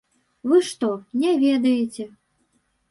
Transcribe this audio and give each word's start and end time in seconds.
Вы 0.51 0.61
што, 0.69 0.89
не 1.21 1.35
ведаеце?! 1.45 2.11